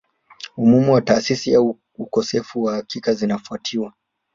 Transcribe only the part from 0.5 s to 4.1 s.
Umuhimu wa taasisi au ukosefu wa uhakika zinatafitiwa